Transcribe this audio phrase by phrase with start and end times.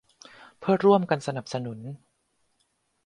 [0.59, 1.79] เพื่อร่วมกันสนับสนุน